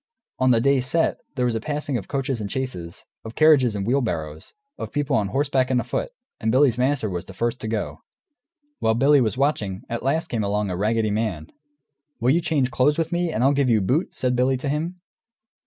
On 0.39 0.49
the 0.49 0.59
day 0.59 0.81
set, 0.81 1.19
there 1.35 1.45
was 1.45 1.55
passing 1.59 1.95
of 1.95 2.07
coaches 2.07 2.41
and 2.41 2.49
chaises, 2.49 3.05
of 3.23 3.35
carriages 3.35 3.75
and 3.75 3.85
wheelbarrows, 3.85 4.55
people 4.93 5.15
on 5.15 5.27
horseback 5.27 5.69
and 5.69 5.79
afoot, 5.79 6.09
and 6.39 6.51
Billy's 6.51 6.75
master 6.79 7.07
was 7.07 7.25
the 7.25 7.35
first 7.35 7.61
to 7.61 7.67
go. 7.67 8.01
While 8.79 8.95
Billy 8.95 9.21
was 9.21 9.37
watching, 9.37 9.83
at 9.89 10.01
last 10.01 10.27
came 10.29 10.43
along 10.43 10.71
a 10.71 10.75
raggedy 10.75 11.11
man. 11.11 11.51
"Will 12.19 12.31
you 12.31 12.41
change 12.41 12.71
clothes 12.71 12.97
with 12.97 13.11
me, 13.11 13.31
and 13.31 13.43
I'll 13.43 13.53
give 13.53 13.69
you 13.69 13.79
boot?" 13.79 14.15
said 14.15 14.35
Billy 14.35 14.57
to 14.57 14.69
him. 14.69 14.99